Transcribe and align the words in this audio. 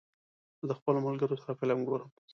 زه 0.59 0.63
د 0.71 0.73
خپلو 0.79 0.99
ملګرو 1.07 1.41
سره 1.41 1.57
فلم 1.59 1.79
ګورم. 1.87 2.09